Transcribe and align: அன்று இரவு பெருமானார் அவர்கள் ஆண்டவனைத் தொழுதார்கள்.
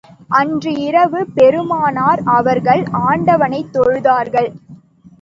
அன்று 0.29 0.71
இரவு 0.79 1.19
பெருமானார் 1.35 2.21
அவர்கள் 2.31 2.83
ஆண்டவனைத் 3.07 3.73
தொழுதார்கள். 3.73 4.51